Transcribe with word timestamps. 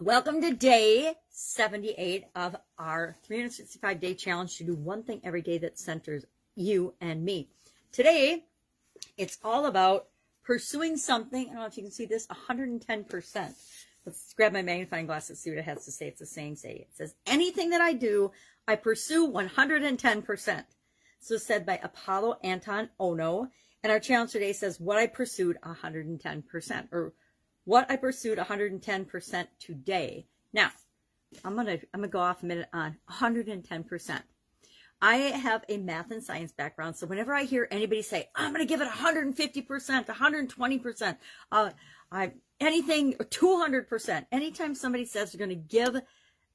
Welcome 0.00 0.40
to 0.40 0.54
day 0.54 1.14
78 1.28 2.24
of 2.34 2.56
our 2.78 3.14
365 3.24 4.00
day 4.00 4.14
challenge 4.14 4.56
to 4.56 4.64
do 4.64 4.74
one 4.74 5.04
thing 5.04 5.20
every 5.22 5.42
day 5.42 5.58
that 5.58 5.78
centers 5.78 6.24
you 6.56 6.94
and 7.00 7.22
me. 7.22 7.50
Today, 7.92 8.46
it's 9.18 9.38
all 9.44 9.66
about 9.66 10.08
pursuing 10.44 10.96
something. 10.96 11.42
I 11.42 11.52
don't 11.52 11.56
know 11.56 11.66
if 11.66 11.76
you 11.76 11.82
can 11.84 11.92
see 11.92 12.06
this 12.06 12.26
110%. 12.26 13.54
Let's 14.04 14.34
grab 14.34 14.54
my 14.54 14.62
magnifying 14.62 15.06
glass 15.06 15.28
and 15.28 15.38
see 15.38 15.50
what 15.50 15.58
it 15.58 15.66
has 15.66 15.84
to 15.84 15.92
say. 15.92 16.08
It's 16.08 16.20
the 16.20 16.26
same 16.26 16.56
say. 16.56 16.86
It 16.88 16.96
says, 16.96 17.14
anything 17.26 17.70
that 17.70 17.82
I 17.82 17.92
do, 17.92 18.32
I 18.66 18.76
pursue 18.76 19.30
110%. 19.30 20.64
So 21.20 21.36
said 21.36 21.66
by 21.66 21.78
Apolo 21.84 22.36
Anton 22.42 22.88
Ohno. 22.98 23.50
And 23.84 23.92
our 23.92 24.00
challenge 24.00 24.32
today 24.32 24.54
says, 24.54 24.80
what 24.80 24.96
I 24.96 25.06
pursued 25.06 25.58
110%, 25.62 26.88
or 26.92 27.12
what 27.64 27.90
I 27.90 27.96
pursued 27.96 28.38
110% 28.38 29.46
today. 29.58 30.26
Now, 30.52 30.70
I'm 31.44 31.54
going 31.54 31.66
to 31.66 31.78
I'm 31.94 32.00
going 32.00 32.08
to 32.10 32.12
go 32.12 32.20
off 32.20 32.42
a 32.42 32.46
minute 32.46 32.68
on 32.72 32.96
110%. 33.10 34.22
I 35.00 35.16
have 35.16 35.64
a 35.68 35.78
math 35.78 36.12
and 36.12 36.22
science 36.22 36.52
background, 36.52 36.94
so 36.94 37.06
whenever 37.06 37.34
I 37.34 37.42
hear 37.42 37.66
anybody 37.72 38.02
say, 38.02 38.28
"I'm 38.36 38.52
going 38.52 38.64
to 38.64 38.68
give 38.68 38.80
it 38.80 38.88
150%, 38.88 40.06
120%, 40.06 41.16
uh, 41.50 41.70
I 42.12 42.32
anything 42.60 43.14
200%," 43.14 44.26
anytime 44.30 44.74
somebody 44.76 45.04
says 45.04 45.32
they're 45.32 45.44
going 45.44 45.48
to 45.48 45.56
give 45.56 46.00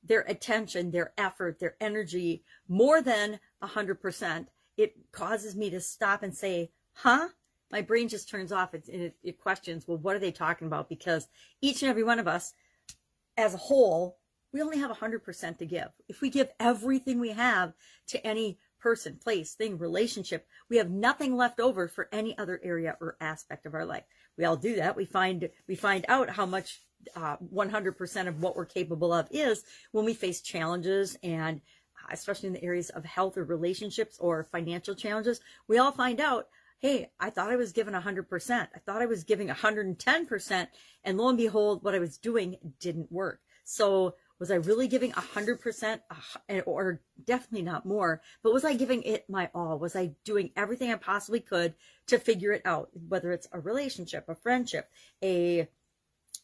their 0.01 0.21
attention, 0.21 0.91
their 0.91 1.11
effort, 1.17 1.59
their 1.59 1.75
energy 1.81 2.43
more 2.69 3.01
than 3.01 3.39
100%, 3.61 4.47
it 4.77 4.95
causes 5.11 5.55
me 5.55 5.69
to 5.71 5.81
stop 5.81 6.23
and 6.23 6.33
say, 6.33 6.71
"Huh? 6.93 7.29
My 7.71 7.81
brain 7.81 8.07
just 8.07 8.29
turns 8.29 8.51
off. 8.51 8.73
It, 8.73 8.87
it, 8.87 9.15
it, 9.23 9.39
questions, 9.39 9.87
well, 9.87 9.97
what 9.97 10.15
are 10.15 10.19
they 10.19 10.31
talking 10.31 10.67
about? 10.67 10.89
Because 10.89 11.27
each 11.61 11.81
and 11.81 11.89
every 11.89 12.03
one 12.03 12.19
of 12.19 12.27
us, 12.27 12.53
as 13.35 13.53
a 13.53 13.57
whole, 13.57 14.17
we 14.53 14.61
only 14.61 14.79
have 14.79 14.91
100% 14.91 15.57
to 15.57 15.65
give. 15.65 15.89
If 16.07 16.21
we 16.21 16.29
give 16.29 16.49
everything 16.59 17.19
we 17.19 17.31
have 17.31 17.73
to 18.07 18.25
any 18.25 18.57
person, 18.79 19.19
place, 19.21 19.53
thing, 19.53 19.77
relationship, 19.77 20.47
we 20.69 20.77
have 20.77 20.89
nothing 20.89 21.35
left 21.35 21.59
over 21.59 21.87
for 21.87 22.07
any 22.11 22.37
other 22.37 22.59
area 22.63 22.95
or 23.01 23.17
aspect 23.19 23.65
of 23.65 23.73
our 23.73 23.85
life. 23.85 24.03
We 24.37 24.45
all 24.45 24.55
do 24.55 24.75
that. 24.75 24.95
We 24.95 25.05
find 25.05 25.49
we 25.67 25.75
find 25.75 26.05
out 26.07 26.29
how 26.29 26.45
much 26.45 26.81
uh, 27.15 27.37
100% 27.53 28.27
of 28.27 28.41
what 28.41 28.55
we're 28.55 28.65
capable 28.65 29.13
of 29.13 29.27
is 29.31 29.63
when 29.91 30.05
we 30.05 30.13
face 30.13 30.41
challenges 30.41 31.17
and 31.23 31.61
uh, 32.03 32.07
especially 32.11 32.47
in 32.47 32.53
the 32.53 32.63
areas 32.63 32.89
of 32.91 33.05
health 33.05 33.37
or 33.37 33.43
relationships 33.43 34.17
or 34.19 34.43
financial 34.51 34.95
challenges, 34.95 35.39
we 35.67 35.77
all 35.77 35.91
find 35.91 36.19
out 36.19 36.47
hey, 36.79 37.09
I 37.19 37.29
thought 37.29 37.51
I 37.51 37.55
was 37.55 37.71
giving 37.71 37.93
100%. 37.93 38.51
I 38.51 38.79
thought 38.79 39.01
I 39.01 39.05
was 39.07 39.23
giving 39.23 39.47
110%. 39.47 40.67
And 41.03 41.17
lo 41.17 41.29
and 41.29 41.37
behold, 41.37 41.83
what 41.83 41.95
I 41.95 41.99
was 41.99 42.17
doing 42.17 42.57
didn't 42.79 43.11
work. 43.11 43.41
So 43.63 44.15
was 44.39 44.51
I 44.51 44.55
really 44.55 44.87
giving 44.87 45.11
100% 45.11 45.99
eh, 46.49 46.61
or 46.61 47.01
definitely 47.25 47.63
not 47.63 47.85
more, 47.85 48.21
but 48.43 48.53
was 48.53 48.63
I 48.63 48.75
giving 48.75 49.01
it 49.03 49.27
my 49.29 49.49
all? 49.53 49.79
Was 49.79 49.95
I 49.95 50.11
doing 50.23 50.51
everything 50.55 50.91
I 50.91 50.95
possibly 50.95 51.39
could 51.39 51.73
to 52.07 52.19
figure 52.19 52.51
it 52.51 52.61
out? 52.63 52.89
Whether 53.07 53.31
it's 53.31 53.47
a 53.51 53.59
relationship, 53.59 54.25
a 54.29 54.35
friendship, 54.35 54.89
a, 55.23 55.67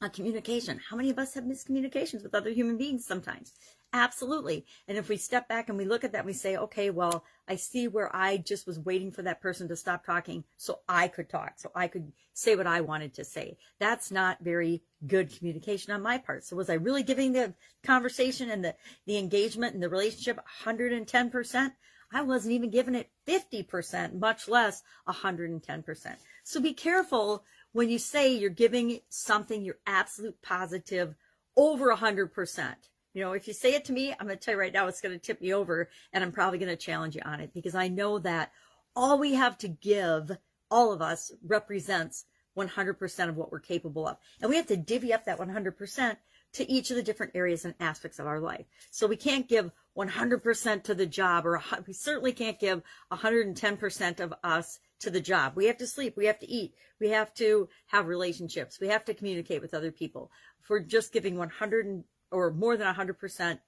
a 0.03 0.09
communication. 0.09 0.79
How 0.89 0.95
many 0.95 1.09
of 1.09 1.19
us 1.19 1.33
have 1.33 1.43
miscommunications 1.45 2.23
with 2.23 2.35
other 2.35 2.49
human 2.49 2.77
beings 2.77 3.05
sometimes? 3.05 3.53
Absolutely. 3.93 4.65
And 4.87 4.97
if 4.97 5.07
we 5.07 5.17
step 5.17 5.47
back 5.47 5.69
and 5.69 5.77
we 5.77 5.85
look 5.85 6.03
at 6.03 6.13
that, 6.13 6.25
we 6.25 6.33
say, 6.33 6.57
okay, 6.57 6.89
well, 6.89 7.23
I 7.47 7.57
see 7.57 7.87
where 7.87 8.13
I 8.15 8.37
just 8.37 8.65
was 8.65 8.79
waiting 8.79 9.11
for 9.11 9.21
that 9.21 9.39
person 9.39 9.67
to 9.67 9.75
stop 9.75 10.03
talking 10.03 10.43
so 10.57 10.79
I 10.89 11.07
could 11.07 11.29
talk, 11.29 11.53
so 11.57 11.71
I 11.75 11.87
could 11.87 12.11
say 12.33 12.55
what 12.55 12.65
I 12.65 12.81
wanted 12.81 13.13
to 13.15 13.23
say. 13.23 13.57
That's 13.79 14.09
not 14.09 14.39
very 14.41 14.81
good 15.05 15.35
communication 15.37 15.93
on 15.93 16.01
my 16.01 16.17
part. 16.17 16.43
So 16.43 16.55
was 16.55 16.71
I 16.71 16.75
really 16.75 17.03
giving 17.03 17.33
the 17.33 17.53
conversation 17.83 18.49
and 18.49 18.65
the, 18.65 18.75
the 19.05 19.17
engagement 19.17 19.75
and 19.75 19.83
the 19.83 19.89
relationship 19.89 20.39
110%? 20.63 21.71
I 22.11 22.21
wasn't 22.21 22.53
even 22.53 22.69
giving 22.69 22.95
it 22.95 23.09
50%, 23.27 24.19
much 24.19 24.47
less 24.47 24.83
110%. 25.07 26.15
So 26.43 26.61
be 26.61 26.73
careful 26.73 27.43
when 27.73 27.89
you 27.89 27.99
say 27.99 28.33
you're 28.33 28.49
giving 28.49 28.99
something 29.09 29.63
your 29.63 29.77
absolute 29.85 30.41
positive 30.41 31.15
over 31.57 31.93
100%. 31.93 32.75
You 33.13 33.21
know, 33.21 33.33
if 33.33 33.47
you 33.47 33.53
say 33.53 33.75
it 33.75 33.85
to 33.85 33.93
me, 33.93 34.11
I'm 34.11 34.25
going 34.25 34.37
to 34.37 34.43
tell 34.43 34.55
you 34.55 34.59
right 34.59 34.73
now, 34.73 34.87
it's 34.87 35.01
going 35.01 35.13
to 35.13 35.23
tip 35.23 35.41
me 35.41 35.53
over 35.53 35.89
and 36.13 36.23
I'm 36.23 36.31
probably 36.31 36.57
going 36.57 36.69
to 36.69 36.75
challenge 36.75 37.15
you 37.15 37.21
on 37.25 37.39
it 37.41 37.53
because 37.53 37.75
I 37.75 37.87
know 37.87 38.19
that 38.19 38.51
all 38.95 39.19
we 39.19 39.33
have 39.33 39.57
to 39.59 39.67
give, 39.67 40.31
all 40.71 40.91
of 40.91 41.01
us, 41.01 41.31
represents 41.45 42.25
100% 42.57 43.29
of 43.29 43.37
what 43.37 43.51
we're 43.51 43.59
capable 43.59 44.07
of. 44.07 44.17
And 44.41 44.49
we 44.49 44.57
have 44.57 44.67
to 44.67 44.77
divvy 44.77 45.13
up 45.13 45.25
that 45.25 45.39
100% 45.39 46.17
to 46.53 46.71
each 46.71 46.91
of 46.91 46.95
the 46.95 47.03
different 47.03 47.33
areas 47.35 47.65
and 47.65 47.73
aspects 47.79 48.19
of 48.19 48.27
our 48.27 48.39
life. 48.39 48.65
So 48.91 49.07
we 49.07 49.15
can't 49.15 49.47
give 49.47 49.71
100% 49.97 50.83
to 50.83 50.95
the 50.95 51.05
job 51.05 51.45
or 51.45 51.61
we 51.87 51.93
certainly 51.93 52.31
can't 52.31 52.59
give 52.59 52.81
110% 53.11 54.19
of 54.19 54.33
us 54.43 54.79
to 54.99 55.09
the 55.09 55.21
job. 55.21 55.53
We 55.55 55.65
have 55.65 55.77
to 55.77 55.87
sleep. 55.87 56.15
We 56.15 56.25
have 56.25 56.39
to 56.39 56.49
eat. 56.49 56.73
We 56.99 57.09
have 57.09 57.33
to 57.35 57.67
have 57.87 58.07
relationships. 58.07 58.79
We 58.79 58.87
have 58.87 59.05
to 59.05 59.13
communicate 59.13 59.61
with 59.61 59.73
other 59.73 59.91
people. 59.91 60.31
If 60.61 60.69
we're 60.69 60.79
just 60.79 61.11
giving 61.11 61.37
100 61.37 62.03
or 62.31 62.51
more 62.51 62.77
than 62.77 62.93
100%, 62.93 63.59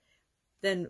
then 0.61 0.87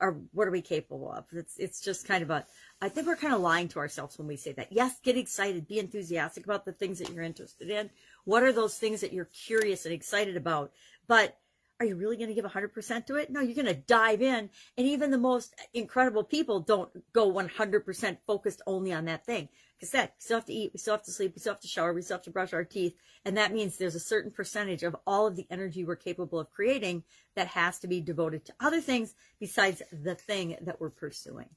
are 0.00 0.16
what 0.32 0.46
are 0.46 0.52
we 0.52 0.60
capable 0.60 1.10
of? 1.10 1.24
It's 1.32 1.56
it's 1.58 1.80
just 1.80 2.06
kind 2.06 2.22
of 2.22 2.30
a 2.30 2.46
I 2.80 2.88
think 2.88 3.06
we're 3.06 3.16
kind 3.16 3.34
of 3.34 3.40
lying 3.40 3.68
to 3.68 3.80
ourselves 3.80 4.16
when 4.16 4.28
we 4.28 4.36
say 4.36 4.52
that. 4.52 4.72
Yes, 4.72 5.00
get 5.02 5.16
excited, 5.16 5.66
be 5.66 5.80
enthusiastic 5.80 6.44
about 6.44 6.64
the 6.64 6.72
things 6.72 6.98
that 7.00 7.10
you're 7.10 7.24
interested 7.24 7.68
in. 7.68 7.90
What 8.24 8.42
are 8.42 8.52
those 8.52 8.78
things 8.78 9.00
that 9.00 9.12
you're 9.12 9.24
curious 9.46 9.84
and 9.84 9.94
excited 9.94 10.36
about? 10.36 10.72
But 11.08 11.38
are 11.80 11.86
you 11.86 11.94
really 11.94 12.16
going 12.16 12.28
to 12.28 12.34
give 12.34 12.44
100% 12.44 13.06
to 13.06 13.14
it? 13.16 13.30
No, 13.30 13.40
you're 13.40 13.54
going 13.54 13.66
to 13.66 13.74
dive 13.74 14.20
in. 14.20 14.50
And 14.76 14.86
even 14.86 15.10
the 15.10 15.18
most 15.18 15.54
incredible 15.72 16.24
people 16.24 16.60
don't 16.60 16.90
go 17.12 17.32
100% 17.32 18.18
focused 18.26 18.62
only 18.66 18.92
on 18.92 19.04
that 19.04 19.24
thing. 19.24 19.48
Because 19.76 19.92
that, 19.92 20.14
we 20.16 20.20
still 20.22 20.38
have 20.38 20.46
to 20.46 20.52
eat, 20.52 20.72
we 20.74 20.78
still 20.78 20.94
have 20.94 21.04
to 21.04 21.12
sleep, 21.12 21.34
we 21.36 21.40
still 21.40 21.52
have 21.52 21.60
to 21.60 21.68
shower, 21.68 21.92
we 21.92 22.02
still 22.02 22.16
have 22.16 22.24
to 22.24 22.32
brush 22.32 22.52
our 22.52 22.64
teeth. 22.64 22.96
And 23.24 23.36
that 23.36 23.52
means 23.52 23.76
there's 23.76 23.94
a 23.94 24.00
certain 24.00 24.32
percentage 24.32 24.82
of 24.82 24.96
all 25.06 25.28
of 25.28 25.36
the 25.36 25.46
energy 25.50 25.84
we're 25.84 25.94
capable 25.94 26.40
of 26.40 26.50
creating 26.50 27.04
that 27.36 27.46
has 27.46 27.78
to 27.80 27.86
be 27.86 28.00
devoted 28.00 28.44
to 28.46 28.54
other 28.58 28.80
things 28.80 29.14
besides 29.38 29.80
the 29.92 30.16
thing 30.16 30.56
that 30.62 30.80
we're 30.80 30.90
pursuing. 30.90 31.48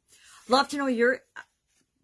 Love 0.47 0.68
to 0.69 0.78
know 0.78 0.85
your 0.85 1.22
uh, 1.35 1.41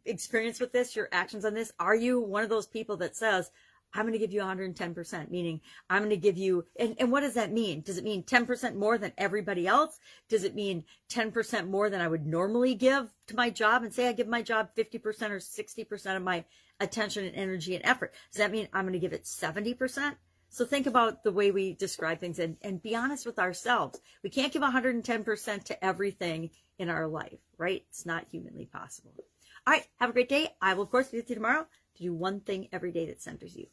experience 0.06 0.60
with 0.60 0.72
this, 0.72 0.96
your 0.96 1.08
actions 1.12 1.46
on 1.46 1.54
this. 1.54 1.72
Are 1.80 1.96
you 1.96 2.20
one 2.20 2.44
of 2.44 2.50
those 2.50 2.66
people 2.66 2.98
that 2.98 3.16
says, 3.16 3.52
I'm 3.94 4.04
going 4.04 4.14
to 4.14 4.20
give 4.20 4.34
you 4.34 4.42
110%, 4.42 5.32
meaning 5.32 5.62
I'm 5.90 6.00
going 6.02 6.10
to 6.10 6.18
give 6.18 6.38
you, 6.38 6.66
and, 6.80 6.96
and 7.00 7.12
what 7.12 7.22
does 7.22 7.34
that 7.36 7.52
mean? 7.52 7.82
Does 7.82 7.98
it 7.98 8.04
mean 8.04 8.24
10% 8.24 8.76
more 8.76 8.98
than 8.98 9.14
everybody 9.18 9.66
else? 9.66 10.00
Does 10.30 10.44
it 10.44 10.56
mean 10.56 10.84
10% 11.10 11.68
more 11.68 11.90
than 11.90 12.02
I 12.02 12.08
would 12.08 12.28
normally 12.28 12.76
give 12.76 13.10
to 13.28 13.36
my 13.36 13.50
job? 13.50 13.84
And 13.84 13.94
say 13.94 14.08
I 14.08 14.14
give 14.14 14.28
my 14.28 14.42
job 14.42 14.70
50% 14.78 14.96
or 15.30 15.40
60% 15.40 16.16
of 16.16 16.22
my 16.22 16.44
attention 16.80 17.26
and 17.26 17.36
energy 17.36 17.76
and 17.76 17.86
effort. 17.86 18.14
Does 18.32 18.40
that 18.40 18.52
mean 18.52 18.68
I'm 18.74 18.84
going 18.84 18.94
to 18.94 19.00
give 19.00 19.14
it 19.14 19.24
70%? 19.24 20.16
So 20.50 20.66
think 20.66 20.88
about 20.88 21.24
the 21.24 21.32
way 21.32 21.52
we 21.52 21.74
describe 21.74 22.20
things 22.20 22.40
and, 22.40 22.58
and 22.62 22.82
be 22.82 22.96
honest 22.96 23.26
with 23.26 23.40
ourselves. 23.40 24.00
We 24.24 24.30
can't 24.30 24.54
give 24.54 24.62
110% 24.62 25.64
to 25.66 25.86
everything 25.86 26.52
in 26.80 26.90
our 26.90 27.08
life, 27.08 27.40
right? 27.58 27.84
It's 27.90 28.06
not 28.06 28.28
humanly 28.32 28.66
possible. 28.66 29.14
All 29.66 29.74
right. 29.74 29.86
Have 30.00 30.12
a 30.12 30.14
great 30.14 30.30
day. 30.30 30.50
I 30.62 30.74
will, 30.74 30.84
of 30.84 30.92
course, 30.92 31.10
be 31.10 31.18
with 31.18 31.30
you 31.30 31.36
tomorrow 31.36 31.68
to 31.98 32.04
do 32.04 32.14
one 32.14 32.40
thing 32.40 32.68
every 32.72 32.92
day 32.92 33.06
that 33.08 33.22
centers 33.22 33.56
you. 33.56 33.68